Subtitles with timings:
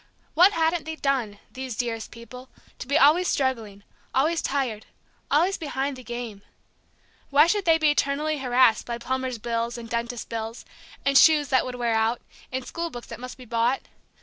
[0.33, 3.83] What hadn't they done, these dearest people, to be always struggling,
[4.15, 4.87] always tired,
[5.29, 6.41] always "behind the game"?
[7.29, 10.65] Why should they be eternally harassed by plumbers' bills, and dentists' bills,
[11.05, 12.19] and shoes that would wear out,
[12.51, 13.81] and school books that must be bought?